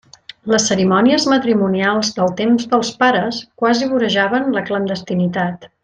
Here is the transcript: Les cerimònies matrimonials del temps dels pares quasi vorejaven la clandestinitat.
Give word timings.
Les 0.51 0.63
cerimònies 0.69 1.27
matrimonials 1.33 2.09
del 2.17 2.33
temps 2.41 2.65
dels 2.73 2.91
pares 3.05 3.41
quasi 3.63 3.91
vorejaven 3.95 4.51
la 4.59 4.65
clandestinitat. 4.73 5.71